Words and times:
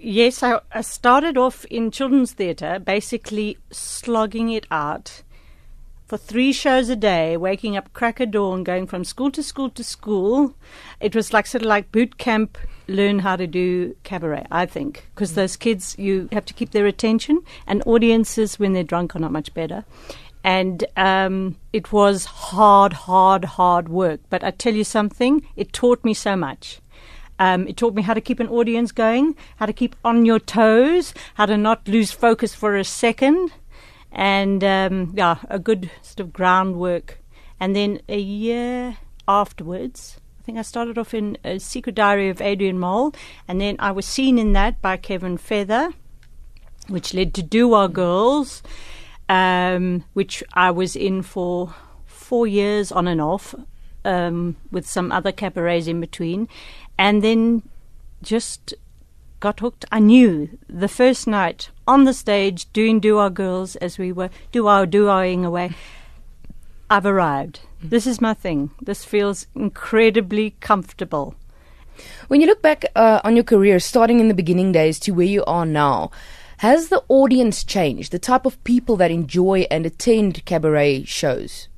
yes, 0.00 0.42
I, 0.42 0.60
I 0.72 0.80
started 0.80 1.36
off 1.36 1.64
in 1.66 1.90
children's 1.90 2.32
theatre, 2.32 2.78
basically 2.78 3.58
slogging 3.70 4.50
it 4.50 4.66
out 4.70 5.22
for 6.06 6.18
three 6.18 6.52
shows 6.52 6.90
a 6.90 6.96
day, 6.96 7.38
waking 7.38 7.74
up 7.74 7.92
crack 7.94 8.20
of 8.20 8.30
dawn, 8.30 8.64
going 8.64 8.86
from 8.86 9.02
school 9.02 9.30
to 9.30 9.42
school 9.42 9.70
to 9.70 9.82
school. 9.82 10.54
It 11.00 11.16
was 11.16 11.32
like 11.32 11.46
sort 11.46 11.62
of 11.62 11.68
like 11.68 11.90
boot 11.90 12.18
camp, 12.18 12.58
learn 12.86 13.20
how 13.20 13.36
to 13.36 13.46
do 13.46 13.96
cabaret, 14.02 14.46
I 14.50 14.66
think, 14.66 15.06
because 15.14 15.34
those 15.34 15.56
kids, 15.56 15.96
you 15.98 16.28
have 16.32 16.44
to 16.44 16.52
keep 16.52 16.72
their 16.72 16.86
attention, 16.86 17.40
and 17.66 17.82
audiences, 17.86 18.58
when 18.58 18.74
they're 18.74 18.82
drunk, 18.84 19.16
are 19.16 19.20
not 19.20 19.32
much 19.32 19.54
better. 19.54 19.86
And 20.44 20.84
um, 20.96 21.56
it 21.72 21.92
was 21.92 22.26
hard, 22.26 22.92
hard, 22.92 23.44
hard 23.44 23.88
work. 23.88 24.20
But 24.28 24.44
I 24.44 24.50
tell 24.50 24.74
you 24.74 24.84
something, 24.84 25.46
it 25.56 25.72
taught 25.72 26.04
me 26.04 26.12
so 26.12 26.36
much. 26.36 26.80
Um, 27.42 27.66
it 27.66 27.76
taught 27.76 27.94
me 27.94 28.02
how 28.02 28.14
to 28.14 28.20
keep 28.20 28.38
an 28.38 28.46
audience 28.46 28.92
going, 28.92 29.34
how 29.56 29.66
to 29.66 29.72
keep 29.72 29.96
on 30.04 30.24
your 30.24 30.38
toes, 30.38 31.12
how 31.34 31.46
to 31.46 31.56
not 31.56 31.88
lose 31.88 32.12
focus 32.12 32.54
for 32.54 32.76
a 32.76 32.84
second, 32.84 33.52
and 34.12 34.62
um, 34.62 35.12
yeah, 35.16 35.38
a 35.50 35.58
good 35.58 35.90
sort 36.02 36.20
of 36.20 36.32
groundwork. 36.32 37.18
And 37.58 37.74
then 37.74 38.00
a 38.08 38.20
year 38.20 38.96
afterwards, 39.26 40.20
I 40.38 40.42
think 40.44 40.56
I 40.56 40.62
started 40.62 40.98
off 40.98 41.14
in 41.14 41.36
a 41.42 41.58
Secret 41.58 41.96
Diary 41.96 42.28
of 42.28 42.40
Adrian 42.40 42.78
Mole, 42.78 43.12
and 43.48 43.60
then 43.60 43.74
I 43.80 43.90
was 43.90 44.06
seen 44.06 44.38
in 44.38 44.52
that 44.52 44.80
by 44.80 44.96
Kevin 44.96 45.36
Feather, 45.36 45.90
which 46.86 47.12
led 47.12 47.34
to 47.34 47.42
Do 47.42 47.74
Our 47.74 47.88
Girls, 47.88 48.62
um, 49.28 50.04
which 50.12 50.44
I 50.54 50.70
was 50.70 50.94
in 50.94 51.22
for 51.22 51.74
four 52.06 52.46
years 52.46 52.92
on 52.92 53.08
and 53.08 53.20
off, 53.20 53.52
um, 54.04 54.56
with 54.70 54.86
some 54.86 55.12
other 55.12 55.32
cabarets 55.32 55.86
in 55.86 56.00
between 56.00 56.48
and 56.98 57.22
then 57.22 57.62
just 58.22 58.74
got 59.40 59.60
hooked. 59.60 59.84
I 59.90 59.98
knew 59.98 60.58
the 60.68 60.88
first 60.88 61.26
night 61.26 61.70
on 61.86 62.04
the 62.04 62.14
stage 62.14 62.72
doing 62.72 63.00
Do 63.00 63.18
Our 63.18 63.30
Girls 63.30 63.76
as 63.76 63.98
we 63.98 64.12
were 64.12 64.30
do 64.52 64.68
our 64.68 64.86
do 64.86 65.06
ouring 65.06 65.44
away. 65.44 65.72
I've 66.88 67.06
arrived. 67.06 67.60
This 67.82 68.06
is 68.06 68.20
my 68.20 68.34
thing. 68.34 68.70
This 68.80 69.04
feels 69.04 69.46
incredibly 69.54 70.50
comfortable. 70.60 71.34
When 72.28 72.40
you 72.40 72.46
look 72.46 72.62
back 72.62 72.84
uh, 72.94 73.20
on 73.24 73.34
your 73.34 73.44
career, 73.44 73.80
starting 73.80 74.20
in 74.20 74.28
the 74.28 74.34
beginning 74.34 74.72
days 74.72 74.98
to 75.00 75.12
where 75.12 75.26
you 75.26 75.44
are 75.44 75.66
now, 75.66 76.10
has 76.58 76.88
the 76.88 77.02
audience 77.08 77.64
changed? 77.64 78.12
The 78.12 78.18
type 78.18 78.46
of 78.46 78.62
people 78.62 78.96
that 78.96 79.10
enjoy 79.10 79.66
and 79.70 79.84
attend 79.84 80.44
cabaret 80.44 81.04
shows? 81.04 81.68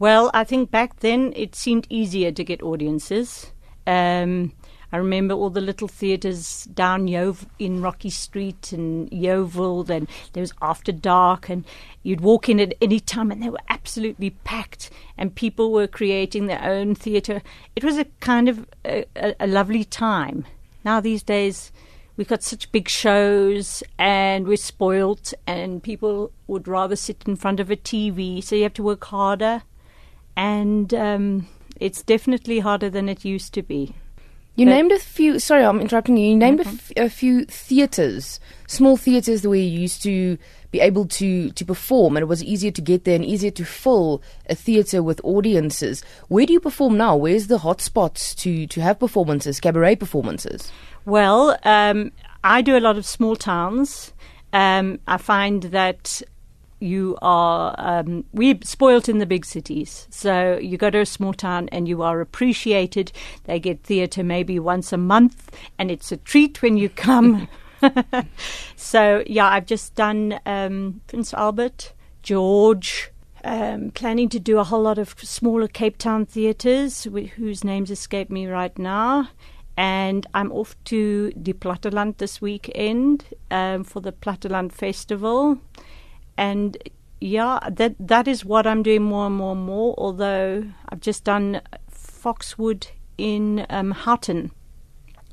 Well, 0.00 0.30
I 0.32 0.44
think 0.44 0.70
back 0.70 1.00
then 1.00 1.34
it 1.36 1.54
seemed 1.54 1.86
easier 1.90 2.32
to 2.32 2.42
get 2.42 2.62
audiences. 2.62 3.52
Um, 3.86 4.54
I 4.90 4.96
remember 4.96 5.34
all 5.34 5.50
the 5.50 5.60
little 5.60 5.88
theatres 5.88 6.64
down 6.72 7.06
Yov- 7.06 7.44
in 7.58 7.82
Rocky 7.82 8.08
Street 8.08 8.72
and 8.72 9.12
Yeovil, 9.12 9.92
and 9.92 10.08
there 10.32 10.40
was 10.40 10.54
After 10.62 10.90
Dark, 10.90 11.50
and 11.50 11.66
you'd 12.02 12.22
walk 12.22 12.48
in 12.48 12.58
at 12.60 12.72
any 12.80 12.98
time 12.98 13.30
and 13.30 13.42
they 13.42 13.50
were 13.50 13.60
absolutely 13.68 14.30
packed, 14.30 14.88
and 15.18 15.34
people 15.34 15.70
were 15.70 15.86
creating 15.86 16.46
their 16.46 16.64
own 16.64 16.94
theatre. 16.94 17.42
It 17.76 17.84
was 17.84 17.98
a 17.98 18.06
kind 18.20 18.48
of 18.48 18.66
a, 18.86 19.04
a, 19.14 19.34
a 19.40 19.46
lovely 19.46 19.84
time. 19.84 20.46
Now, 20.82 21.00
these 21.00 21.22
days, 21.22 21.72
we've 22.16 22.26
got 22.26 22.42
such 22.42 22.72
big 22.72 22.88
shows 22.88 23.82
and 23.98 24.48
we're 24.48 24.56
spoilt, 24.56 25.34
and 25.46 25.82
people 25.82 26.32
would 26.46 26.66
rather 26.66 26.96
sit 26.96 27.24
in 27.26 27.36
front 27.36 27.60
of 27.60 27.70
a 27.70 27.76
TV, 27.76 28.42
so 28.42 28.56
you 28.56 28.62
have 28.62 28.72
to 28.72 28.82
work 28.82 29.04
harder. 29.04 29.64
And 30.36 30.92
um, 30.94 31.46
it's 31.78 32.02
definitely 32.02 32.60
harder 32.60 32.90
than 32.90 33.08
it 33.08 33.24
used 33.24 33.52
to 33.54 33.62
be. 33.62 33.94
You 34.56 34.66
but 34.66 34.72
named 34.72 34.92
a 34.92 34.98
few. 34.98 35.38
Sorry, 35.38 35.64
I'm 35.64 35.80
interrupting 35.80 36.16
you. 36.16 36.30
You 36.30 36.36
named 36.36 36.60
mm-hmm. 36.60 37.00
a, 37.00 37.04
f- 37.04 37.06
a 37.06 37.10
few 37.10 37.44
theatres, 37.44 38.40
small 38.66 38.96
theatres 38.96 39.46
where 39.46 39.58
you 39.58 39.80
used 39.80 40.02
to 40.02 40.36
be 40.70 40.80
able 40.80 41.06
to 41.06 41.50
to 41.50 41.64
perform, 41.64 42.16
and 42.16 42.22
it 42.22 42.26
was 42.26 42.42
easier 42.44 42.70
to 42.70 42.82
get 42.82 43.04
there 43.04 43.14
and 43.14 43.24
easier 43.24 43.50
to 43.52 43.64
fill 43.64 44.22
a 44.48 44.54
theatre 44.54 45.02
with 45.02 45.20
audiences. 45.24 46.02
Where 46.28 46.46
do 46.46 46.52
you 46.52 46.60
perform 46.60 46.96
now? 46.96 47.16
Where's 47.16 47.46
the 47.46 47.58
hot 47.58 47.80
spots 47.80 48.34
to 48.36 48.66
to 48.66 48.80
have 48.80 48.98
performances, 48.98 49.60
cabaret 49.60 49.96
performances? 49.96 50.70
Well, 51.06 51.56
um, 51.64 52.12
I 52.44 52.60
do 52.60 52.76
a 52.76 52.80
lot 52.80 52.98
of 52.98 53.06
small 53.06 53.36
towns. 53.36 54.12
Um, 54.52 54.98
I 55.06 55.16
find 55.16 55.62
that 55.64 56.22
you 56.80 57.16
are 57.22 57.74
um, 57.78 58.24
we're 58.32 58.58
spoilt 58.64 59.08
in 59.08 59.18
the 59.18 59.26
big 59.26 59.44
cities. 59.44 60.08
So 60.10 60.58
you 60.58 60.76
go 60.76 60.90
to 60.90 61.00
a 61.00 61.06
small 61.06 61.34
town 61.34 61.68
and 61.70 61.86
you 61.86 62.02
are 62.02 62.20
appreciated. 62.20 63.12
They 63.44 63.60
get 63.60 63.84
theatre 63.84 64.24
maybe 64.24 64.58
once 64.58 64.92
a 64.92 64.96
month, 64.96 65.54
and 65.78 65.90
it's 65.90 66.10
a 66.10 66.16
treat 66.16 66.62
when 66.62 66.76
you 66.76 66.88
come. 66.88 67.48
so 68.76 69.22
yeah, 69.26 69.46
I've 69.46 69.66
just 69.66 69.94
done 69.94 70.40
um, 70.46 71.00
Prince 71.06 71.32
Albert, 71.34 71.92
George. 72.22 73.10
Um, 73.42 73.90
planning 73.92 74.28
to 74.30 74.38
do 74.38 74.58
a 74.58 74.64
whole 74.64 74.82
lot 74.82 74.98
of 74.98 75.18
smaller 75.18 75.66
Cape 75.66 75.96
Town 75.96 76.26
theatres, 76.26 77.04
whose 77.36 77.64
names 77.64 77.90
escape 77.90 78.28
me 78.28 78.46
right 78.46 78.78
now. 78.78 79.30
And 79.78 80.26
I'm 80.34 80.52
off 80.52 80.76
to 80.84 81.32
the 81.34 81.54
Platteland 81.54 82.18
this 82.18 82.42
weekend 82.42 83.24
um, 83.50 83.84
for 83.84 84.00
the 84.00 84.12
Platteland 84.12 84.72
Festival 84.72 85.58
and 86.36 86.76
yeah, 87.20 87.58
that 87.70 87.94
that 87.98 88.26
is 88.26 88.44
what 88.44 88.66
I'm 88.66 88.82
doing 88.82 89.02
more 89.02 89.26
and 89.26 89.36
more 89.36 89.52
and 89.52 89.62
more. 89.62 89.94
Although 89.98 90.64
I've 90.88 91.00
just 91.00 91.24
done 91.24 91.60
Foxwood 91.90 92.88
in 93.18 93.66
um, 93.68 93.90
Houghton, 93.90 94.52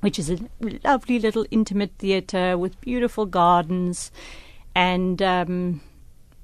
which 0.02 0.20
is 0.20 0.30
a 0.30 0.38
lovely 0.84 1.20
little 1.20 1.46
intimate 1.50 1.92
theatre 1.98 2.58
with 2.58 2.80
beautiful 2.82 3.26
gardens, 3.26 4.12
and 4.76 5.22
um, 5.22 5.82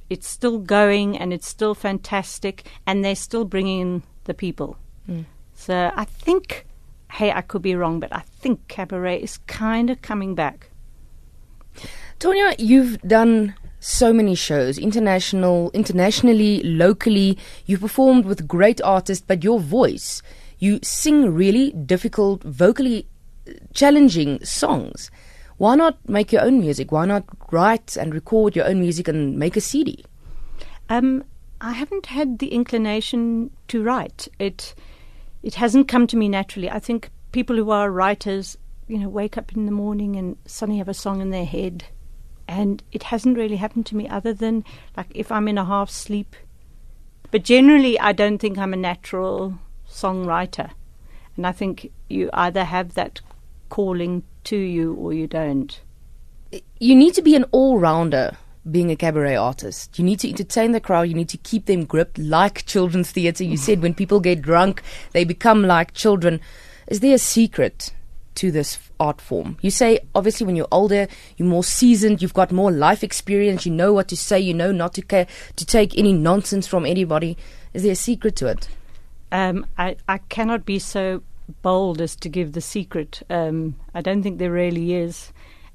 it's 0.10 0.28
still 0.28 0.60
going 0.60 1.18
and 1.18 1.34
it's 1.34 1.48
still 1.48 1.76
fantastic, 1.76 2.70
and 2.88 3.04
they're 3.04 3.16
still 3.16 3.46
bringing 3.46 4.04
the 4.24 4.34
people. 4.34 4.78
Mm. 5.10 5.26
So 5.54 5.92
I 5.96 6.06
think, 6.06 6.66
hey, 7.12 7.32
I 7.32 7.42
could 7.42 7.62
be 7.62 7.76
wrong, 7.76 8.00
but 8.00 8.14
I 8.16 8.22
think 8.22 8.68
cabaret 8.68 9.22
is 9.22 9.38
kind 9.40 9.90
of 9.90 10.02
coming 10.02 10.36
back. 10.36 10.70
Tonya, 12.20 12.56
you've 12.58 13.02
done 13.02 13.56
so 13.84 14.14
many 14.14 14.34
shows, 14.34 14.78
international, 14.78 15.70
internationally, 15.74 16.64
locally. 16.64 17.38
You 17.66 17.78
performed 17.78 18.26
with 18.26 18.48
great 18.48 18.82
artists, 18.82 19.24
but 19.28 19.44
your 19.44 19.60
voice, 19.60 20.22
you 20.58 20.80
sing 20.82 21.34
really 21.34 21.72
difficult, 21.74 22.44
vocally 22.44 23.06
challenging 23.74 24.44
songs. 24.46 25.12
Why 25.58 25.76
not 25.76 25.98
make 26.08 26.32
your 26.32 26.44
own 26.44 26.62
music? 26.62 26.94
Why 26.94 27.06
not 27.06 27.26
write 27.52 27.98
and 27.98 28.14
record 28.14 28.56
your 28.56 28.66
own 28.66 28.80
music 28.80 29.10
and 29.10 29.38
make 29.38 29.58
a 29.58 29.62
CD? 29.62 30.06
Um, 30.88 31.26
I 31.60 31.74
haven't 31.74 32.06
had 32.06 32.40
the 32.40 32.54
inclination 32.54 33.52
to 33.68 33.84
write. 33.84 34.30
It 34.40 34.76
it 35.44 35.56
hasn't 35.56 35.90
come 35.90 36.08
to 36.08 36.16
me 36.16 36.30
naturally. 36.30 36.70
I 36.70 36.80
think 36.80 37.10
people 37.34 37.58
who 37.58 37.70
are 37.70 37.92
writers, 37.92 38.58
you 38.88 38.98
know, 38.98 39.10
wake 39.10 39.38
up 39.38 39.52
in 39.52 39.66
the 39.66 39.74
morning 39.74 40.16
and 40.16 40.38
suddenly 40.46 40.80
have 40.80 40.88
a 40.88 40.94
song 40.94 41.20
in 41.20 41.32
their 41.32 41.46
head 41.46 41.84
and 42.48 42.84
it 42.92 43.04
hasn't 43.04 43.38
really 43.38 43.58
happened 43.58 43.86
to 43.88 43.96
me 43.96 44.08
other 44.08 44.34
than 44.34 44.64
like 44.98 45.08
if 45.14 45.32
I'm 45.32 45.48
in 45.48 45.58
a 45.58 45.66
half 45.66 45.90
sleep. 45.90 46.36
But 47.32 47.44
generally, 47.44 48.00
I 48.00 48.12
don't 48.12 48.38
think 48.38 48.58
I'm 48.58 48.74
a 48.74 48.78
natural 48.78 49.58
songwriter. 49.90 50.72
And 51.36 51.48
I 51.48 51.52
think 51.52 51.92
you 52.10 52.30
either 52.34 52.64
have 52.64 52.94
that 52.94 53.22
calling 53.70 54.24
to 54.44 54.58
you 54.58 54.94
or 54.94 55.14
you 55.14 55.26
don't. 55.26 55.80
You 56.80 56.96
need 56.96 57.16
to 57.16 57.24
be 57.24 57.36
an 57.36 57.46
all 57.52 57.80
rounder 57.80 58.38
being 58.70 58.92
a 58.92 58.96
cabaret 58.96 59.36
artist. 59.36 59.98
You 59.98 60.06
need 60.06 60.20
to 60.20 60.30
entertain 60.30 60.72
the 60.72 60.80
crowd, 60.80 61.04
you 61.04 61.16
need 61.16 61.30
to 61.30 61.38
keep 61.38 61.66
them 61.66 61.86
gripped 61.86 62.18
like 62.18 62.66
children's 62.66 63.12
theatre. 63.12 63.44
You 63.44 63.58
said 63.58 63.82
when 63.82 63.94
people 63.94 64.20
get 64.20 64.42
drunk, 64.42 64.84
they 65.12 65.24
become 65.24 65.64
like 65.64 65.94
children. 65.94 66.40
Is 66.88 67.00
there 67.00 67.16
a 67.16 67.20
secret 67.20 67.94
to 68.36 68.52
this 68.52 68.80
art 69.00 69.22
form. 69.22 69.58
You 69.62 69.72
say, 69.72 70.00
obviously, 70.16 70.46
when 70.46 70.56
you're 70.56 70.68
older, 70.72 71.08
you're 71.38 71.48
more 71.48 71.64
seasoned, 71.64 72.22
you've 72.22 72.34
got 72.34 72.52
more 72.52 72.72
life 72.72 73.04
experience, 73.04 73.66
you 73.66 73.72
know 73.72 73.94
what 73.94 74.08
to 74.10 74.18
say, 74.18 74.40
you 74.40 74.54
know 74.54 74.72
not 74.72 74.94
to 74.96 75.02
care, 75.02 75.28
to 75.56 75.66
take 75.66 75.98
any 75.98 76.14
nonsense 76.14 76.68
from 76.68 76.86
anybody. 76.86 77.38
Is 77.74 77.84
there 77.84 77.94
a 77.94 77.96
secret 77.96 78.36
to 78.38 78.48
it? 78.48 78.68
Um, 79.32 79.66
I, 79.78 79.96
I 80.08 80.20
cannot 80.20 80.66
be 80.66 80.80
so 80.80 81.24
bold 81.62 82.02
as 82.02 82.16
to 82.18 82.30
give 82.30 82.54
the 82.54 82.62
secret. 82.62 83.22
Um, 83.30 83.76
I 83.94 84.02
don't 84.02 84.24
think 84.24 84.38
there 84.38 84.52
really 84.52 84.94
is. 84.94 85.32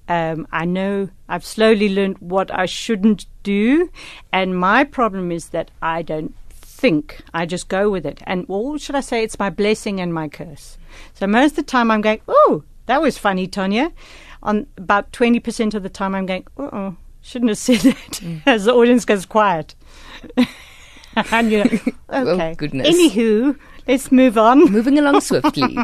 Um, 0.09 0.47
I 0.53 0.65
know 0.65 1.11
I've 1.29 1.45
slowly 1.45 1.95
learned 1.95 2.19
what 2.19 2.51
I 2.53 2.65
shouldn't 2.65 3.27
do, 3.43 3.91
and 4.33 4.59
my 4.59 4.85
problem 4.85 5.31
is 5.31 5.51
that 5.51 5.71
I 5.83 6.01
don't 6.03 6.35
think. 6.79 7.21
I 7.35 7.45
just 7.45 7.69
go 7.69 7.91
with 7.91 8.07
it. 8.07 8.21
And, 8.25 8.47
or 8.49 8.79
should 8.79 8.95
I 8.95 9.01
say, 9.01 9.23
it's 9.23 9.39
my 9.39 9.51
blessing 9.51 10.01
and 10.01 10.15
my 10.15 10.29
curse. 10.29 10.79
So 11.15 11.27
most 11.27 11.53
of 11.53 11.57
the 11.57 11.63
time 11.65 11.91
I'm 11.91 12.01
going, 12.01 12.21
oh, 12.29 12.63
that 12.87 13.03
was 13.03 13.19
funny, 13.19 13.47
Tonya. 13.47 13.93
On 14.43 14.67
about 14.77 15.13
20% 15.13 15.75
of 15.75 15.83
the 15.83 15.89
time 15.89 16.15
I'm 16.15 16.27
going, 16.27 16.47
oh, 16.57 16.97
shouldn't 17.21 17.51
have 17.51 17.59
said 17.69 17.81
that 17.81 18.21
mm. 18.23 18.43
as 18.47 18.65
the 18.65 18.73
audience 18.73 19.05
goes 19.05 19.27
quiet. 19.27 19.75
and 21.33 21.51
you're 21.51 21.65
like, 21.65 21.89
okay. 22.11 22.51
Oh, 22.51 22.55
goodness. 22.55 22.89
Anywho, 22.89 23.59
let's 23.87 24.13
move 24.13 24.39
on. 24.39 24.71
Moving 24.71 24.99
along 24.99 25.21
swiftly. 25.21 25.77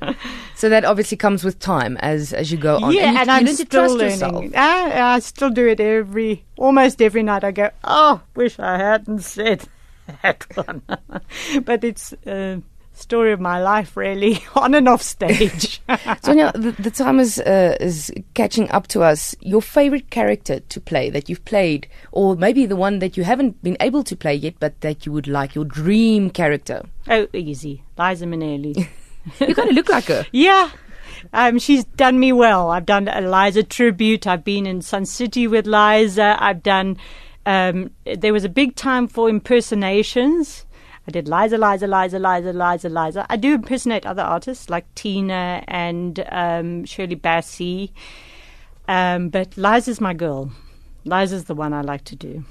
So 0.54 0.68
that 0.68 0.84
obviously 0.84 1.16
comes 1.16 1.42
with 1.42 1.58
time 1.58 1.96
as 1.96 2.32
as 2.32 2.52
you 2.52 2.58
go 2.58 2.76
on. 2.76 2.92
Yeah, 2.92 3.10
you, 3.10 3.18
and, 3.18 3.26
you 3.26 3.32
I'm 3.32 3.46
still 3.48 3.66
trust 3.66 3.94
learning. 3.94 4.10
yourself. 4.12 4.44
I, 4.54 5.14
I 5.14 5.18
still 5.18 5.50
do 5.50 5.66
it 5.66 5.80
every, 5.80 6.44
almost 6.56 7.02
every 7.02 7.24
night. 7.24 7.42
I 7.42 7.50
go, 7.50 7.70
oh, 7.82 8.20
wish 8.36 8.60
I 8.60 8.78
hadn't 8.78 9.20
said 9.22 9.64
that 10.22 10.46
one. 10.54 10.82
but 11.64 11.82
it's 11.82 12.14
a 12.26 12.62
story 12.92 13.32
of 13.32 13.40
my 13.40 13.60
life, 13.60 13.96
really, 13.96 14.44
on 14.54 14.74
and 14.74 14.88
off 14.88 15.02
stage. 15.02 15.80
Tonya, 15.88 16.52
the, 16.52 16.80
the 16.80 16.90
time 16.92 17.18
is 17.18 17.40
uh, 17.40 17.76
is 17.80 18.12
catching 18.34 18.70
up 18.70 18.86
to 18.88 19.02
us. 19.02 19.34
Your 19.40 19.62
favorite 19.62 20.10
character 20.10 20.60
to 20.60 20.80
play 20.80 21.10
that 21.10 21.28
you've 21.28 21.44
played, 21.44 21.88
or 22.12 22.36
maybe 22.36 22.66
the 22.66 22.76
one 22.76 23.00
that 23.00 23.16
you 23.16 23.24
haven't 23.24 23.60
been 23.64 23.76
able 23.80 24.04
to 24.04 24.14
play 24.14 24.36
yet, 24.36 24.54
but 24.60 24.80
that 24.82 25.06
you 25.06 25.10
would 25.12 25.26
like 25.26 25.56
your 25.56 25.64
dream 25.64 26.30
character. 26.30 26.82
oh, 27.08 27.26
easy. 27.32 27.82
Liza 27.98 28.26
Minnelli. 28.26 28.86
You 29.40 29.54
kind 29.54 29.70
of 29.70 29.74
look 29.74 29.88
like 29.88 30.06
her. 30.06 30.26
Yeah. 30.32 30.70
Um, 31.32 31.58
she's 31.58 31.84
done 31.84 32.18
me 32.18 32.32
well. 32.32 32.70
I've 32.70 32.86
done 32.86 33.08
a 33.08 33.20
Liza 33.20 33.62
tribute. 33.62 34.26
I've 34.26 34.44
been 34.44 34.66
in 34.66 34.82
Sun 34.82 35.06
City 35.06 35.46
with 35.46 35.66
Liza. 35.66 36.36
I've 36.38 36.62
done. 36.62 36.96
Um, 37.46 37.90
there 38.04 38.32
was 38.32 38.44
a 38.44 38.48
big 38.48 38.76
time 38.76 39.08
for 39.08 39.28
impersonations. 39.28 40.66
I 41.06 41.10
did 41.10 41.28
Liza, 41.28 41.58
Liza, 41.58 41.86
Liza, 41.86 42.18
Liza, 42.18 42.52
Liza, 42.52 42.88
Liza. 42.88 43.26
I 43.28 43.36
do 43.36 43.54
impersonate 43.54 44.06
other 44.06 44.22
artists 44.22 44.70
like 44.70 44.92
Tina 44.94 45.64
and 45.66 46.24
um, 46.30 46.84
Shirley 46.84 47.16
Bassey. 47.16 47.90
Um, 48.86 49.28
but 49.28 49.56
Liza's 49.56 50.00
my 50.00 50.14
girl. 50.14 50.52
Liza's 51.04 51.44
the 51.44 51.54
one 51.54 51.72
I 51.72 51.80
like 51.80 52.04
to 52.04 52.16
do. 52.16 52.44